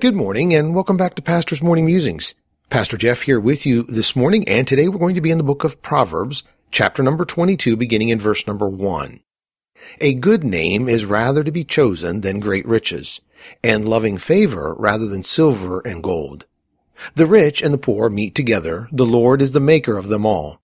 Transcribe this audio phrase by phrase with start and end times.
[0.00, 2.34] Good morning and welcome back to Pastor's Morning Musings.
[2.70, 5.44] Pastor Jeff here with you this morning and today we're going to be in the
[5.44, 9.18] book of Proverbs, chapter number 22, beginning in verse number 1.
[10.00, 13.20] A good name is rather to be chosen than great riches,
[13.64, 16.46] and loving favor rather than silver and gold.
[17.16, 20.60] The rich and the poor meet together, the Lord is the maker of them all.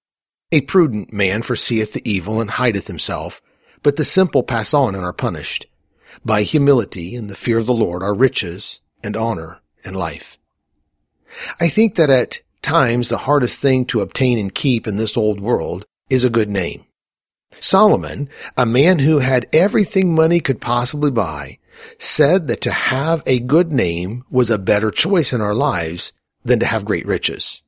[0.52, 3.42] A prudent man foreseeth the evil and hideth himself,
[3.82, 5.66] but the simple pass on and are punished.
[6.24, 10.38] By humility and the fear of the Lord are riches and honor and life.
[11.60, 15.40] I think that at times the hardest thing to obtain and keep in this old
[15.40, 16.84] world is a good name.
[17.60, 21.58] Solomon, a man who had everything money could possibly buy,
[21.98, 26.12] said that to have a good name was a better choice in our lives
[26.44, 27.62] than to have great riches.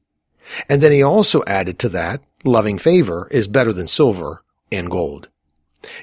[0.68, 5.28] And then he also added to that, loving favor is better than silver and gold.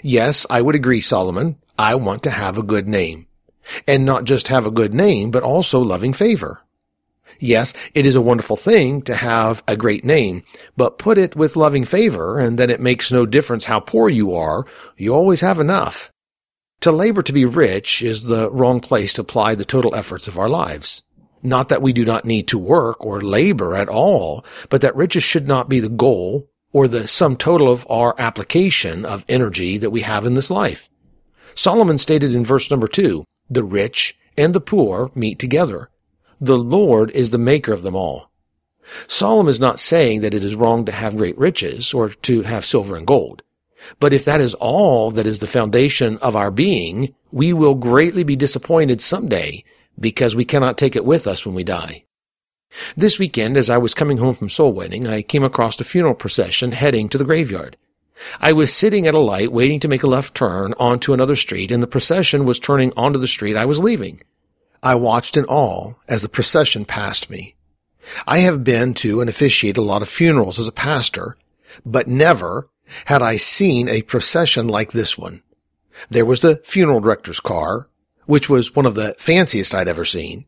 [0.02, 1.58] Yes, I would agree, Solomon.
[1.78, 3.28] I want to have a good name
[3.88, 6.62] and not just have a good name, but also loving favor.
[7.40, 10.44] Yes, it is a wonderful thing to have a great name,
[10.78, 14.34] but put it with loving favor and then it makes no difference how poor you
[14.36, 14.66] are.
[14.98, 16.12] You always have enough.
[16.82, 20.38] To labor to be rich is the wrong place to apply the total efforts of
[20.38, 21.02] our lives.
[21.42, 25.24] Not that we do not need to work or labor at all, but that riches
[25.24, 29.92] should not be the goal or the sum total of our application of energy that
[29.92, 30.90] we have in this life.
[31.56, 35.90] Solomon stated in verse number two, the rich and the poor meet together.
[36.40, 38.30] The Lord is the maker of them all.
[39.08, 42.66] Solomon is not saying that it is wrong to have great riches or to have
[42.66, 43.42] silver and gold.
[44.00, 48.24] But if that is all that is the foundation of our being, we will greatly
[48.24, 49.64] be disappointed someday
[50.00, 52.06] because we cannot take it with us when we die.
[52.96, 56.16] This weekend, as I was coming home from soul winning, I came across a funeral
[56.16, 57.78] procession heading to the graveyard.
[58.40, 61.72] I was sitting at a light waiting to make a left turn onto another street
[61.72, 64.22] and the procession was turning onto the street I was leaving.
[64.82, 67.56] I watched in awe as the procession passed me.
[68.28, 71.38] I have been to and officiated a lot of funerals as a pastor,
[71.86, 72.70] but never
[73.06, 75.42] had I seen a procession like this one.
[76.10, 77.88] There was the funeral director's car,
[78.26, 80.46] which was one of the fanciest I'd ever seen.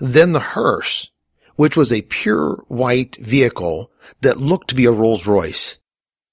[0.00, 1.10] Then the hearse,
[1.56, 5.78] which was a pure white vehicle that looked to be a Rolls Royce.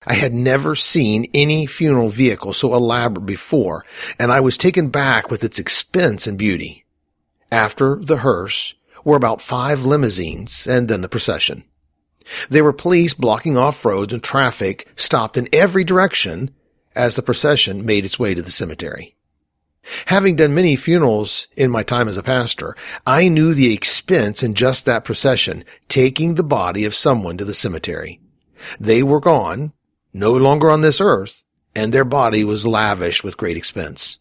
[0.05, 3.85] I had never seen any funeral vehicle so elaborate before,
[4.19, 6.85] and I was taken back with its expense and beauty.
[7.51, 11.63] After the hearse were about five limousines and then the procession.
[12.49, 16.51] There were police blocking off roads and traffic stopped in every direction
[16.95, 19.15] as the procession made its way to the cemetery.
[20.07, 22.75] Having done many funerals in my time as a pastor,
[23.05, 27.53] I knew the expense in just that procession, taking the body of someone to the
[27.53, 28.19] cemetery.
[28.79, 29.71] They were gone,
[30.17, 31.44] no longer on this earth,
[31.75, 34.19] and their body was lavished with great expense.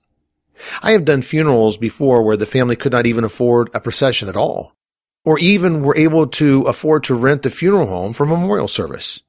[0.83, 4.37] I have done funerals before where the family could not even afford a procession at
[4.37, 4.75] all,
[5.25, 9.23] or even were able to afford to rent the funeral home for memorial service.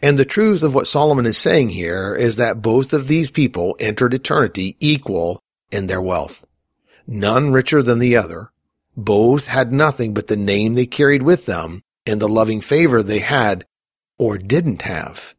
[0.00, 3.76] And the truth of what Solomon is saying here is that both of these people
[3.80, 6.44] entered eternity equal in their wealth.
[7.06, 8.50] None richer than the other.
[8.96, 13.18] Both had nothing but the name they carried with them and the loving favor they
[13.18, 13.66] had
[14.18, 15.34] or didn't have.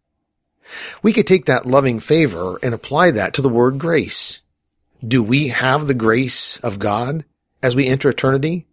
[1.02, 4.42] We could take that loving favor and apply that to the word grace.
[5.06, 7.26] Do we have the grace of God
[7.62, 8.68] as we enter eternity?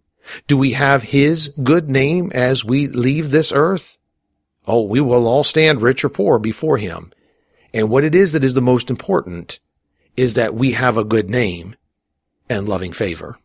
[0.47, 3.99] Do we have His good name as we leave this earth?
[4.67, 7.13] Oh, we will all stand rich or poor before Him.
[7.75, 9.59] And what it is that is the most important
[10.17, 11.75] is that we have a good name
[12.49, 13.39] and loving favor.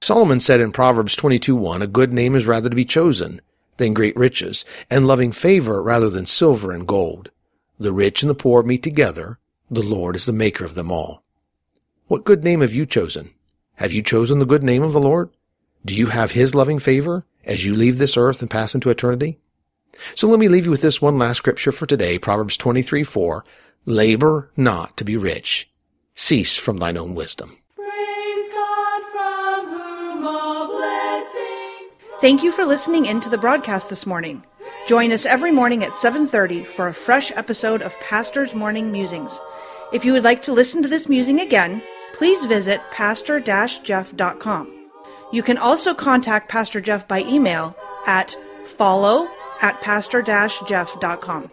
[0.00, 3.40] Solomon said in Proverbs 22:1, a good name is rather to be chosen
[3.76, 7.30] than great riches, and loving favor rather than silver and gold.
[7.78, 9.38] The rich and the poor meet together.
[9.70, 11.22] The Lord is the maker of them all.
[12.06, 13.30] What good name have you chosen?
[13.74, 15.30] Have you chosen the good name of the Lord?
[15.84, 19.38] Do you have his loving favor as you leave this earth and pass into eternity?
[20.14, 23.44] So let me leave you with this one last scripture for today, Proverbs 23, 4.
[23.84, 25.70] Labor not to be rich.
[26.14, 27.58] Cease from thine own wisdom.
[27.76, 31.92] Praise God from whom all blessings.
[32.20, 34.42] Thank you for listening in to the broadcast this morning.
[34.86, 39.40] Join us every morning at 7:30 for a fresh episode of Pastor's Morning Musings.
[39.92, 41.82] If you would like to listen to this musing again,
[42.14, 44.72] please visit pastor-jeff.com.
[45.32, 47.74] You can also contact Pastor Jeff by email
[48.06, 49.28] at follow
[49.60, 51.50] at pastor-jeff.com.